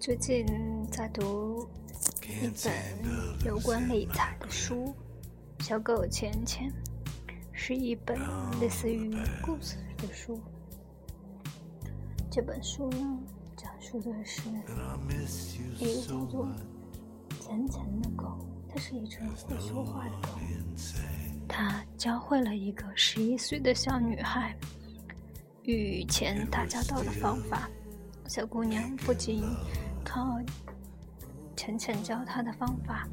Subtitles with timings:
[0.00, 0.46] 最近
[0.90, 1.68] 在读
[2.22, 2.72] 一本
[3.44, 4.94] 有关理财的书，
[5.62, 6.72] 《小狗钱钱》，
[7.52, 8.18] 是一本
[8.62, 10.40] 类似于故事的书。
[12.30, 13.18] 这本书呢，
[13.58, 16.48] 讲述的是一个叫做
[17.38, 18.38] 钱钱的狗，
[18.70, 20.30] 它是一只会说话的狗。
[21.46, 24.56] 它教会了一个十一岁的小女孩
[25.64, 27.68] 与钱打交道的方法。
[28.26, 29.42] 小姑娘不仅
[30.04, 30.40] 靠
[31.56, 33.08] 钱钱教他的方法，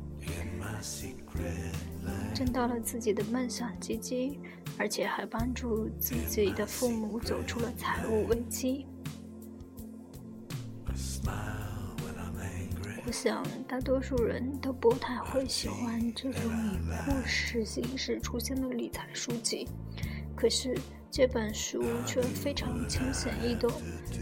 [2.33, 4.39] 挣到了自己的梦想基金，
[4.77, 8.85] 而且还帮助自己的父母走出了财务危机。
[13.05, 19.67] 我想，大多数人都不太会喜欢这种以故事形式出现的理财书籍。
[20.35, 20.77] 可是
[21.09, 23.71] 这本书却非常浅显易懂，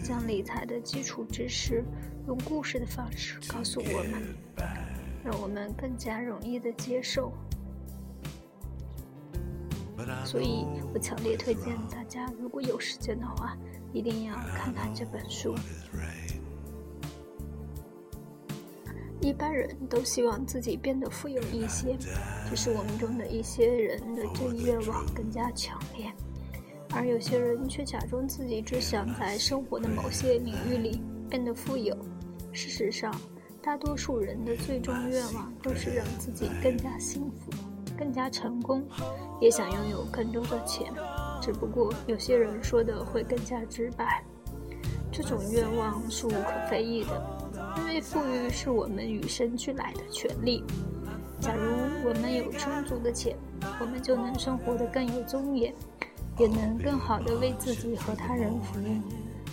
[0.03, 1.83] 将理财的基础知识
[2.27, 4.35] 用故事的方式告诉我们，
[5.23, 7.33] 让我们更加容易的接受。
[10.23, 13.57] 所以我强烈推荐大家，如果有时间的话，
[13.91, 15.55] 一定要看看这本书。
[19.21, 21.97] 一般人都希望自己变得富有一些，
[22.47, 26.13] 只是我们中的一些人的这一愿望更加强烈，
[26.95, 31.93] 而有些人却假装自己只想在生活的某些领域里变得富有。
[32.53, 33.13] 事实上，
[33.61, 37.51] 大多数人的最终愿望都是让自己更加幸福、
[37.97, 38.81] 更加成功，
[39.41, 40.89] 也想拥有更多的钱。
[41.41, 44.23] 只不过有些人说的会更加直白，
[45.11, 47.39] 这种愿望是无可非议的。
[47.77, 50.63] 因为富裕是我们与生俱来的权利。
[51.41, 53.35] 假如我们有充足的钱，
[53.81, 55.73] 我们就能生活得更有尊严，
[56.37, 59.01] 也能更好的为自己和他人服务。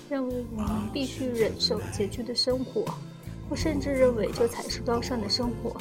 [0.09, 2.84] 认为我们必须忍受拮据的生活，
[3.48, 5.76] 或甚至认为这才是高尚的生活，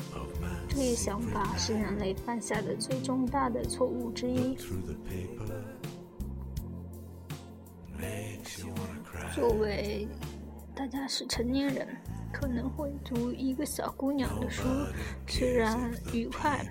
[0.70, 4.56] 这一想法是人类犯下的最重大的错误之一。
[9.36, 10.08] 作为
[10.76, 11.88] 大家是成年人。
[12.34, 14.64] 可能会读一个小姑娘的书，
[15.28, 16.66] 虽然愉快，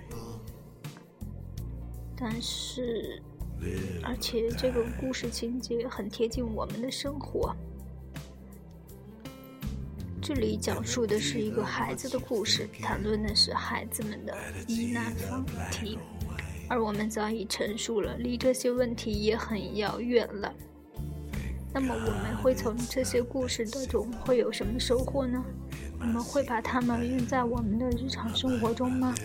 [2.17, 3.21] 但是，
[4.03, 7.55] 而且这个故事情节很贴近我们的生活。
[10.21, 15.97] 这里讲述的是一个孩子的故事，谈论的是孩子们的疑难问题，
[16.69, 20.53] 而我们早已陈述了，离这些问题也很遥远了。
[21.73, 25.43] 那么我们会从这些故事当中会有什么收获呢？
[25.99, 29.15] 我们会把它们用在我们的日常生活中吗？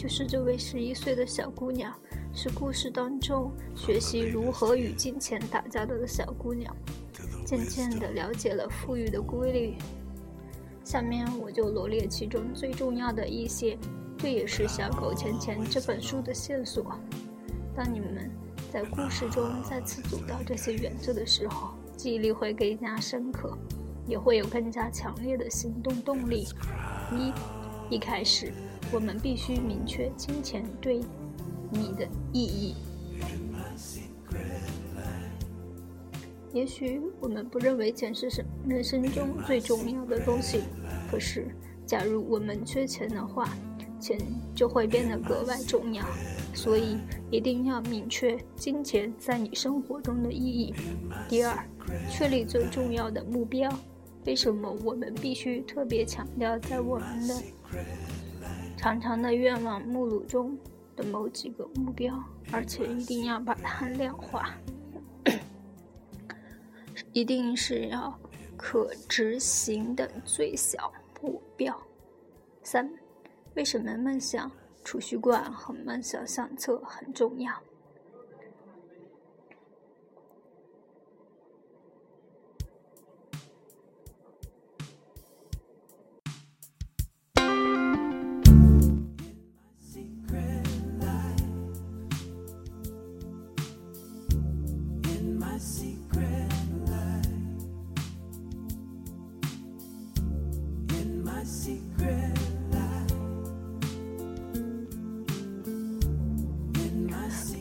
[0.00, 1.92] 就是这位十一岁的小姑娘，
[2.32, 6.74] 是故事当中学习如何与金钱打交道的小姑娘，
[7.44, 9.74] 渐渐地了解了富裕的规律。
[10.82, 13.76] 下面我就罗列其中最重要的一些。
[14.16, 16.98] 这也是《小狗钱钱》这本书的线索。
[17.76, 18.30] 当你们
[18.72, 23.54] 在故事中再次读到这些原则的时候，记忆力会更加深刻，
[24.06, 26.46] 也会有更加强烈的行动动力。
[27.12, 28.50] 一，一开始，
[28.92, 31.00] 我们必须明确金钱对
[31.70, 32.74] 你的意义。
[36.52, 40.62] 也许我们不认为钱是什人生中最重要的东西，
[41.10, 41.46] 可是，
[41.86, 43.48] 假如我们缺钱的话，
[44.00, 44.18] 钱
[44.52, 46.04] 就会变得格外重要，
[46.52, 46.98] 所以
[47.30, 50.74] 一定要明确金钱在你生活中的意义。
[51.28, 51.56] 第二，
[52.10, 53.70] 确立最重要的目标。
[54.26, 57.34] 为什么我们必须特别强调在我们的
[58.80, 60.58] 长长的愿望目录中
[60.96, 62.18] 的某几个目标，
[62.50, 64.54] 而且一定要把它量化？
[67.12, 68.18] 一定是要
[68.56, 70.90] 可执行的最小
[71.20, 71.78] 目标。
[72.62, 72.90] 三。
[73.54, 74.50] 为什么梦想
[74.82, 77.52] 储蓄罐和梦想相册很重要？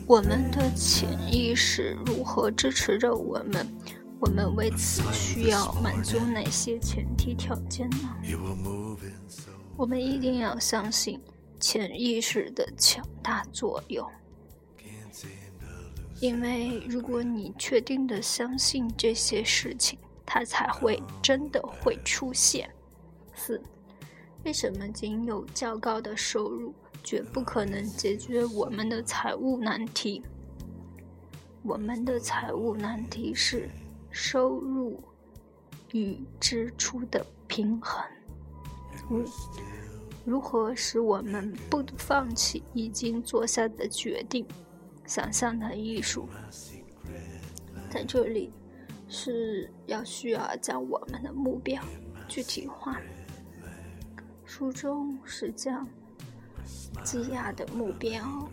[0.09, 3.77] 我们的潜意识如何支持着我们
[4.19, 8.17] 我们为此需要满足哪些前提条件呢？
[9.77, 11.21] 我们一定要相信
[11.59, 14.09] 潜意识的强大作用，
[16.19, 22.67] 因为如果你确定的相信这些事情，它才会真的会出现。
[23.35, 23.61] 四，
[24.44, 26.73] 为什么仅有较高的收入
[27.03, 30.23] 绝不可能解决我们的财务难题？
[31.63, 33.69] 我们的财务难题是。
[34.11, 34.99] 收入
[35.91, 38.03] 与支出的平衡。
[39.11, 39.23] 五，
[40.25, 44.43] 如何使我们不放弃已经做下的决定？
[45.05, 46.27] 想象的艺术，
[47.91, 48.51] 在这里
[49.07, 51.79] 是要需要将我们的目标
[52.27, 52.99] 具体化。
[54.43, 55.87] 书中是将
[57.04, 58.50] 积压的目标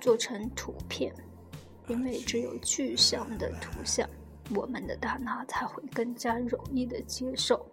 [0.00, 1.14] 做成图片，
[1.88, 4.08] 因为只有具象的图像。
[4.54, 7.64] 我们的大脑才会更加容易的接受。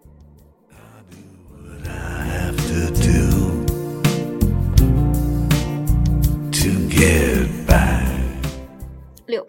[9.25, 9.45] 六，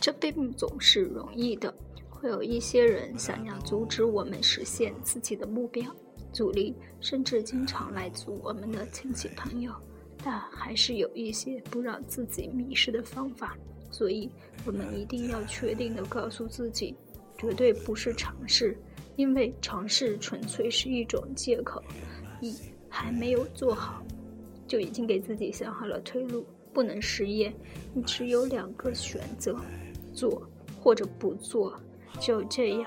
[0.00, 1.72] 这并不总是容易的，
[2.10, 5.94] 会有一些人想要阻止我们实现自己的目标，
[6.34, 9.72] 阻力甚至经常来自我们的亲戚朋友，
[10.22, 13.56] 但还是有一些不让自己迷失的方法。
[13.90, 14.28] 所以，
[14.66, 16.96] 我们一定要确定的告诉自己，
[17.38, 18.76] 绝对不是尝试，
[19.14, 21.80] 因为尝试纯粹是一种借口。
[22.40, 22.52] 一
[22.88, 24.02] 还没有做好，
[24.66, 27.54] 就已经给自己想好了退路，不能失业。
[27.94, 29.56] 你只有两个选择：
[30.12, 30.42] 做
[30.80, 31.80] 或者不做。
[32.20, 32.86] 就这样，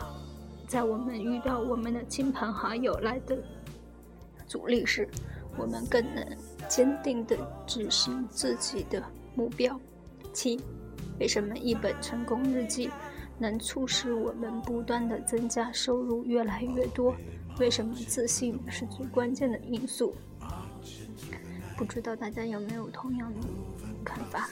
[0.68, 3.42] 在我们遇到我们的亲朋好友来的
[4.46, 5.08] 阻力时，
[5.58, 6.28] 我们更能
[6.68, 9.02] 坚定地执行自己的
[9.34, 9.80] 目标。
[10.34, 10.60] 七。
[11.20, 12.92] 为什么一本成功日记
[13.40, 17.16] 能促使我们不断的增加收入越来越多？
[17.60, 20.14] 为什么自信是最关键的因素？
[21.76, 23.48] 不知道大家有没有同样的
[24.04, 24.50] 看法？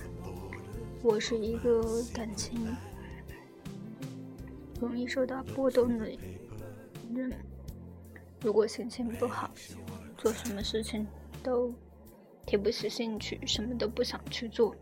[1.03, 2.75] 我是一个感情
[4.85, 6.05] 容易受到波动的
[7.13, 7.33] 人，
[8.41, 9.49] 如果心情不好，
[10.15, 11.07] 做什么事情
[11.41, 11.73] 都
[12.45, 14.75] 提不起兴趣，什么都不想去做。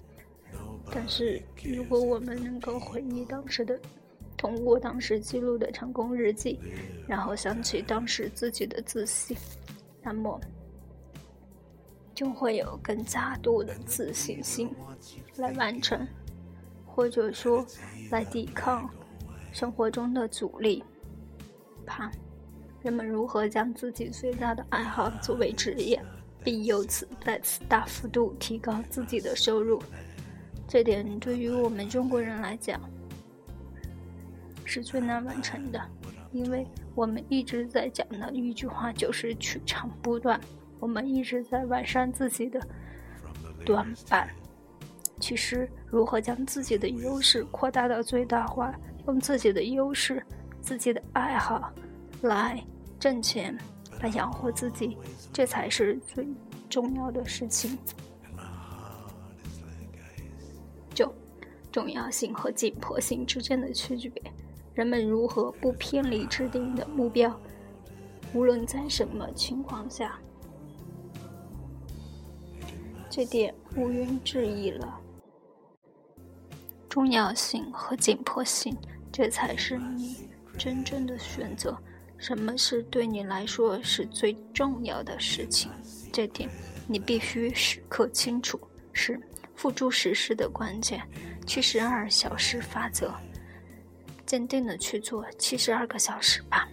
[0.92, 3.80] 但是，如果我们能够回忆当时的，
[4.38, 6.60] 通过当时记录的成功日记，
[7.08, 9.38] 然后想起当时自己的自信，
[10.02, 10.40] 那么
[12.14, 14.70] 就会有更加多的自信心
[15.38, 16.06] 来完成，
[16.86, 17.66] 或者说
[18.12, 18.88] 来抵抗
[19.54, 20.84] 生活中的阻力。
[21.86, 22.12] 八，
[22.82, 26.02] 人们如何将自己最大的爱好作为职业，
[26.44, 29.82] 并由此再次大幅度提高自己的收入？
[30.68, 32.82] 这点对于我们中国人来讲
[34.66, 35.80] 是最难完成的，
[36.32, 36.66] 因为
[36.96, 40.42] 我们一直在讲的一句话就是取长补短，
[40.80, 42.60] 我们一直在完善自己的
[43.64, 44.28] 短板。
[45.20, 48.74] 其实，如何将自己的优势扩大到最大化，
[49.08, 50.26] 用自己的优势、
[50.62, 51.72] 自己的爱好
[52.22, 52.64] 来
[53.00, 53.58] 挣钱，
[54.02, 54.98] 来养活自己，
[55.32, 56.28] 这才是最
[56.70, 57.78] 重要的事情。
[60.94, 61.14] 九，
[61.72, 64.24] 重要性和紧迫性之间的区别，
[64.74, 67.38] 人们如何不偏离制定的目标，
[68.34, 70.18] 无论在什么情况下，
[73.10, 75.00] 这点毋庸置疑了。
[76.88, 78.78] 重要性和紧迫性，
[79.14, 80.28] 这才是你
[80.58, 81.78] 真正的选择。
[82.18, 85.72] 什么是对你来说是最重要的事情？
[86.12, 86.50] 这点
[86.88, 88.60] 你必须时刻清楚。
[88.92, 89.18] 是。
[89.56, 91.00] 付诸实施的关键，
[91.46, 93.14] 七十二小时法则，
[94.26, 96.68] 坚定的去做七十二个小时吧。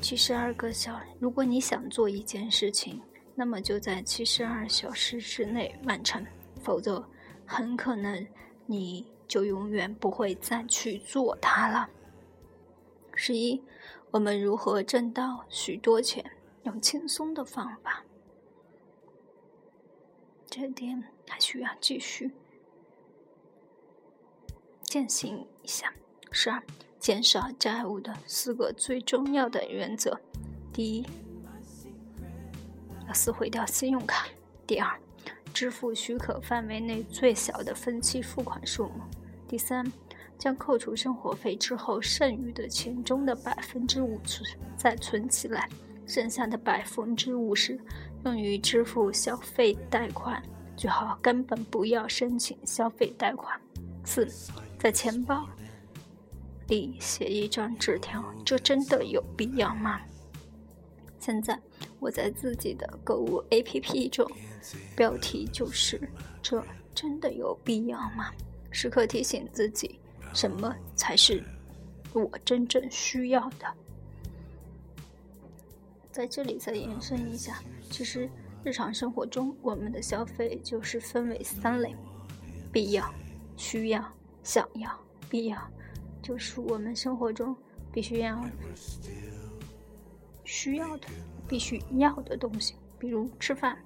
[0.00, 3.00] 七十二个小，如果你想做一件事情，
[3.34, 6.24] 那么就在七十二小时之内完成，
[6.62, 7.06] 否则
[7.44, 8.26] 很可能
[8.64, 11.88] 你就永远不会再去做它了。
[13.14, 13.62] 十一，
[14.10, 16.24] 我们如何挣到许多钱？
[16.64, 18.04] 用轻松的方法。
[20.46, 22.30] 这点还需要继续
[24.84, 25.92] 践行一下。
[26.30, 26.62] 十二，
[26.98, 30.18] 减少债务的四个最重要的原则：
[30.72, 31.06] 第一，
[33.06, 34.28] 要撕毁掉信用卡；
[34.66, 34.98] 第二，
[35.54, 39.04] 支付许可范围内最小的分期付款数目；
[39.48, 39.90] 第三，
[40.36, 44.42] 将扣除生活费之后剩余的钱中的百分之五十
[44.76, 45.68] 再存起来，
[46.06, 47.78] 剩下的百分之五十。
[48.24, 50.42] 用于支付消费贷款，
[50.76, 53.60] 最好根本不要申请消费贷款。
[54.04, 54.26] 四，
[54.78, 55.46] 在钱包
[56.68, 60.00] 里写一张纸条，这真的有必要吗？
[61.24, 61.58] 现在
[62.00, 64.30] 我在自己的购物 APP 中，
[64.94, 65.98] 标题就是
[66.42, 66.62] “这
[66.94, 68.30] 真的有必要吗？”
[68.70, 69.98] 时刻提醒自己，
[70.34, 71.42] 什么才是
[72.12, 73.66] 我真正需要的。
[76.12, 77.58] 在这里再延伸一下，
[77.90, 78.28] 其实
[78.62, 81.96] 日常生活中我们的消费就是分为三类：
[82.70, 83.10] 必要、
[83.56, 84.90] 需要、想要。
[85.30, 85.58] 必要
[86.22, 87.56] 就是我们生活中
[87.90, 88.44] 必须要。
[90.44, 91.08] 需要的、
[91.48, 93.76] 必须要的东西，比如吃饭、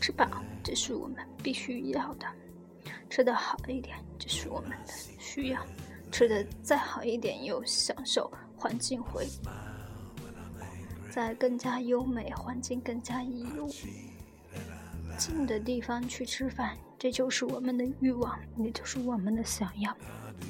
[0.00, 0.26] 吃饱，
[0.62, 2.26] 这是我们必须要的；
[3.08, 5.60] 吃得好一点，这是我们的需要；
[6.10, 9.26] 吃的再好一点，又享受环境回，
[11.10, 13.68] 在更加优美、环境更加优
[15.16, 19.96] 近的地方去吃饭，这就是我们的欲望，也就是我们的想要。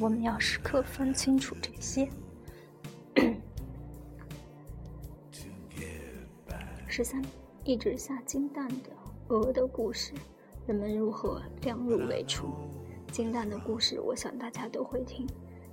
[0.01, 2.09] 我们要时刻分清楚这些。
[6.97, 7.21] 十三，
[7.65, 8.91] 一直下金蛋的
[9.27, 10.13] 鹅的故事，
[10.65, 12.47] 人们如何量入为出？
[13.11, 15.27] 金蛋的故事，我想大家都会听；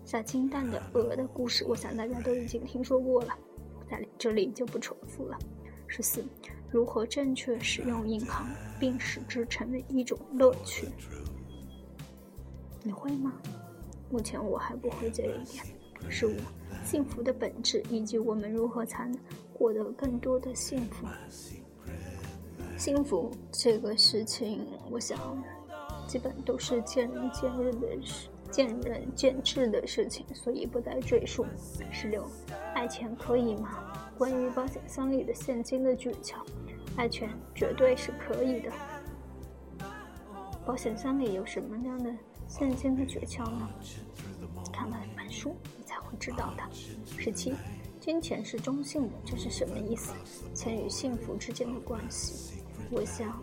[0.03, 3.37] 下金蛋的鹅的故事，我想大家都已经听说过了，
[3.87, 5.37] 在这里就不重复了。
[5.85, 6.25] 十四，
[6.71, 8.49] 如何正确使用银行，
[8.79, 10.87] 并使之成为一种乐趣？
[12.81, 13.31] 你会吗？
[14.09, 15.63] 目前我还不会这一点。
[16.09, 16.33] 十五，
[16.83, 19.19] 幸福的本质，以及我们如何才能。
[19.61, 21.05] 获得更多的幸福，
[22.77, 25.19] 幸福这个事情，我想
[26.07, 31.45] 基本都是见仁见智的事，见仁见智的事情，所以不再赘述。
[31.91, 32.27] 十六，
[32.73, 33.83] 爱钱可以吗？
[34.17, 36.37] 关于保险箱里的现金的诀窍，
[36.95, 38.71] 爱钱绝对是可以的。
[40.65, 42.11] 保险箱里有什么样的
[42.47, 43.69] 现金的诀窍呢？
[44.73, 46.63] 看完本书，你才会知道的。
[47.15, 47.53] 十七。
[48.01, 50.11] 金钱是中性的，这是什么意思？
[50.55, 53.41] 钱与幸福之间的关系，我想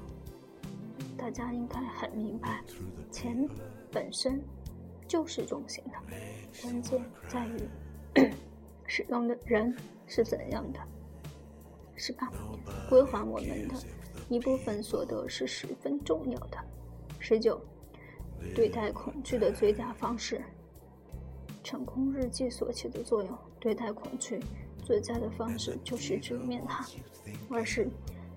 [1.17, 2.61] 大家应该很明白，
[3.13, 3.49] 钱
[3.93, 4.43] 本身
[5.07, 5.93] 就是中性的，
[6.61, 8.29] 关键在于
[8.85, 9.73] 使用的人
[10.09, 10.81] 是怎样的，
[11.95, 12.29] 是吧？
[12.91, 13.75] 归还我们的
[14.29, 16.59] 一部分所得是十分重要的。
[17.21, 17.61] 十九，
[18.57, 20.43] 对待恐惧的最佳方式。
[21.69, 24.41] 成功日记所起的作用，对待恐惧
[24.83, 26.83] 最佳的方式就是直面它。
[27.51, 27.87] 二是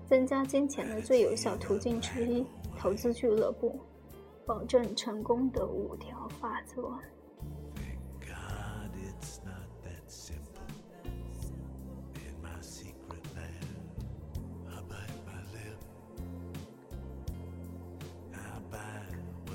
[0.06, 2.44] 增加金钱的最有效途径之一，
[2.76, 3.80] 投资俱乐部
[4.44, 6.92] 保证成功的五条法则。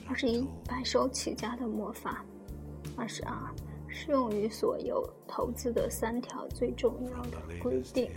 [0.09, 2.25] 二十一，白手起家的魔法。
[2.95, 3.37] 二十二，
[4.07, 8.09] 用于所有投资的三条最重要的规定。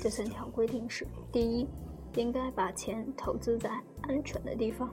[0.00, 1.68] 这三条规定是：第一，
[2.16, 3.70] 应该把钱投资在
[4.02, 4.88] 安全的地方；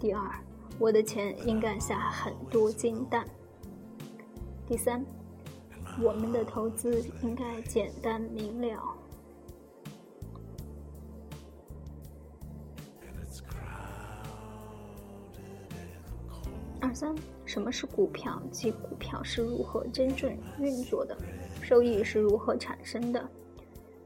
[0.00, 0.30] 第二，
[0.78, 3.22] 我的钱应该下很多金蛋；
[4.66, 5.04] 第三，
[6.02, 8.95] 我们的投资应该简单明了。
[16.96, 18.42] 三，什么是股票？
[18.50, 21.14] 即股票是如何真正运作的？
[21.60, 23.28] 收益是如何产生的？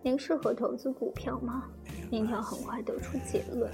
[0.03, 1.71] 您适合投资股票吗？
[2.11, 3.71] 您要很快得出结论。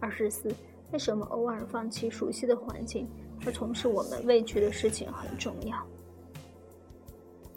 [0.00, 0.52] 二十四，
[0.90, 3.08] 为什么偶尔放弃熟悉的环境
[3.46, 5.86] 而从事我们畏惧的事情很重要？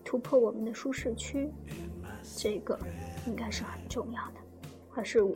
[0.06, 1.50] 突破我们的舒适区，
[2.38, 2.78] 这个
[3.26, 4.34] 应该是很重要的。
[4.94, 5.36] 二十五，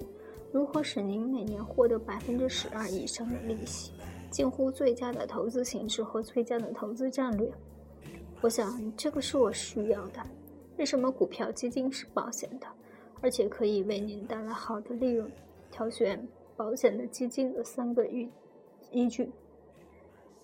[0.52, 3.94] 如何使您每年获得百分之十二以上的利息？
[4.36, 7.50] 近乎最佳的投资形式和最佳的投资战略，
[8.42, 10.20] 我想这个是我需要的。
[10.76, 12.68] 为什么股票基金是保险的，
[13.22, 15.32] 而且可以为您带来好的利润？
[15.72, 16.28] 挑选
[16.58, 18.30] 保险的基金的三个依
[18.92, 19.32] 依据，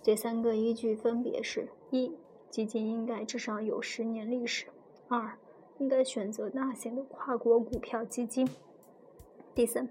[0.01, 2.13] 这三个依据分别是：一、
[2.49, 4.67] 基金应该至少有十年历史；
[5.09, 5.37] 二、
[5.79, 8.47] 应该选择大型的跨国股票基金；
[9.53, 9.85] 第三，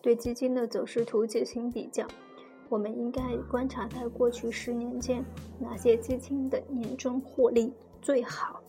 [0.00, 2.06] 对基金的走势图进行比较。
[2.70, 5.24] 我们应该观察在过去十年间，
[5.58, 8.62] 哪些基金的年终获利最好。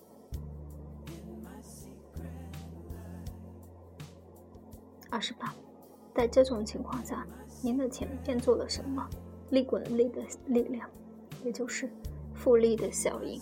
[5.08, 5.54] 二十八，
[6.16, 7.28] 在这种情况下，
[7.62, 9.08] 您的钱变做了什么？
[9.52, 10.90] 利滚利的力量，
[11.46, 11.88] 也就是
[12.34, 13.40] 复利的效应。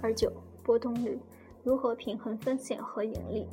[0.00, 1.18] 二九，波动率
[1.64, 3.48] 如何平衡风险和盈利？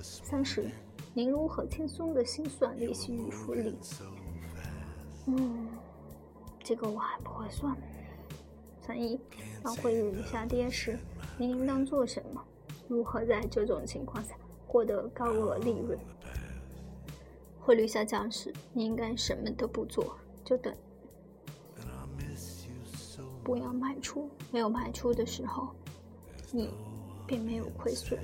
[0.00, 0.68] 三十，
[1.14, 3.78] 您如何轻松的心算利息与复利？
[5.36, 5.68] 嗯，
[6.62, 7.76] 这个我还不会算。
[8.80, 9.20] 三一，
[9.62, 10.98] 当汇率下跌时，
[11.38, 12.42] 你应当做什么？
[12.88, 14.34] 如何在这种情况下
[14.66, 15.96] 获得高额利润？
[17.60, 20.74] 汇率下降时，你应该什么都不做，就等。
[23.44, 25.68] 不要卖出，没有卖出的时候，
[26.50, 26.70] 你
[27.26, 28.18] 并没有亏损。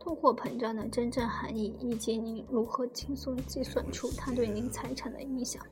[0.00, 5.62] 通货膨胀的真正含义，以及您如何轻松计算出它对您财产的影响。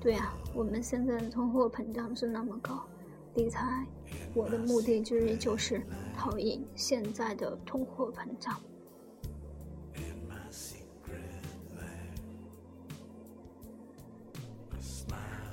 [0.00, 2.84] 对啊，我们现在的通货膨胀是那么高，
[3.34, 3.84] 理财，
[4.32, 5.82] 我的目的之一就是
[6.16, 8.58] 讨厌现在的通货膨胀。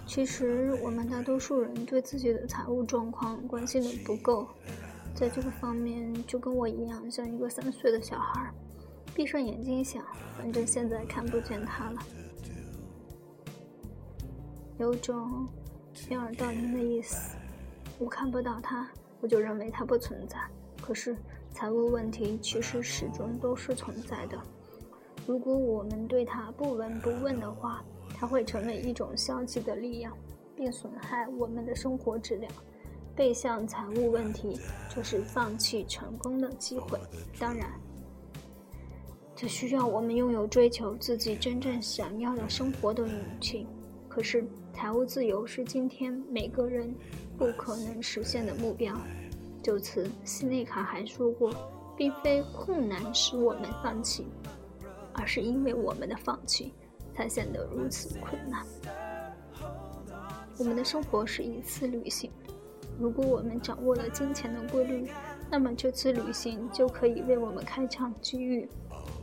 [0.05, 4.47] 其实，我们大多数人对自己的财务状况关心的不够。
[5.19, 8.53] 在这个方面，就跟我一样，像一个三岁的小孩，
[9.13, 10.01] 闭上眼睛想，
[10.37, 11.99] 反正现在看不见他了，
[14.77, 15.45] 有种
[16.09, 17.35] 掩耳盗铃的意思。
[17.97, 20.37] 我看不到他，我就认为他不存在。
[20.81, 21.17] 可是，
[21.51, 24.41] 财务问题其实始终都是存在的。
[25.27, 27.83] 如果我们对他不闻不问的话，
[28.15, 30.17] 它会成为一种消极的力量，
[30.55, 32.49] 并损害我们的生活质量。
[33.19, 34.57] 背向财务问题，
[34.95, 36.97] 就是放弃成功的机会。
[37.37, 37.69] 当然，
[39.35, 43.67] 这需要我们拥有追求自己真正想要的生活的勇气。
[44.07, 46.95] 可是，财务自由是今天每个人
[47.37, 48.95] 不可能实现的目标。
[49.61, 51.53] 就此，西内卡还说过
[51.97, 54.25] ：“并非困难使我们放弃，
[55.11, 56.73] 而是因为我们的放弃，
[57.13, 58.65] 才显得如此困难。”
[60.57, 62.31] 我们的生活是一次旅行。
[62.99, 65.07] 如果我们掌握了金钱的规律，
[65.49, 68.67] 那么这次旅行就可以为我们开创机遇，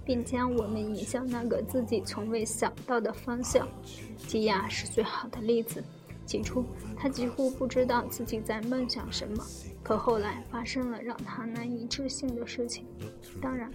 [0.04, 3.68] 并将我们引向那个自己从未想到的方向。
[4.26, 5.84] 基亚是最好的例子。
[6.24, 6.64] 起初，
[6.96, 9.44] 他几乎不知道自己在梦想什么，
[9.80, 12.84] 可后来发生了让他难以置信的事情。
[13.40, 13.70] 当然，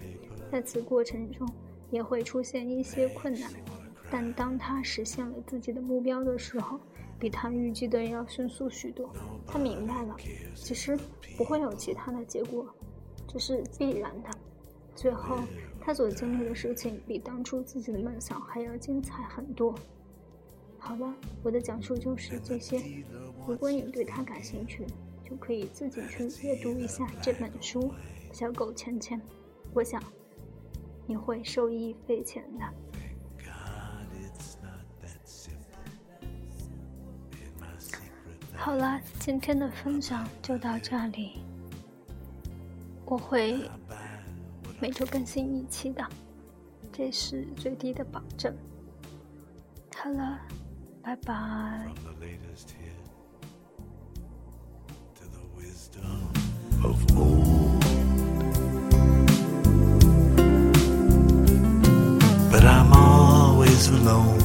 [0.50, 1.48] 在此过程中
[1.90, 3.50] 也会出现一些困难，
[4.10, 6.78] 但当他实现了自己的目标的时候，
[7.22, 9.08] 比他预计的要迅速许多。
[9.46, 10.16] 他明白了，
[10.56, 10.98] 其实
[11.36, 12.66] 不会有其他的结果，
[13.28, 14.30] 这是必然的。
[14.96, 15.38] 最后，
[15.80, 19.72] 他所经历的事情比当初自己的梦想还要精彩很多。
[20.80, 22.82] 好了，我的讲述就是这些。
[23.46, 24.84] 如果你对他感兴趣，
[25.24, 27.82] 就可以自己去阅读一下这本书
[28.32, 29.16] 《小狗钱钱》，
[29.72, 30.02] 我想
[31.06, 32.64] 你会受益匪浅的。
[38.64, 41.42] 好了，今天的分享就到这里。
[43.04, 43.68] 我会
[44.78, 46.06] 每周更新一期的，
[46.92, 48.54] 这是最低的保证。
[49.96, 50.38] 好了，
[51.02, 51.88] 拜拜。
[63.82, 64.41] secret